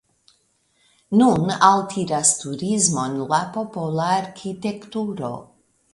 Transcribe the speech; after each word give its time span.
Nun 1.21 1.51
altiras 1.67 2.33
turismon 2.41 3.21
la 3.35 3.43
popola 3.59 4.11
arkitekturo. 4.17 5.31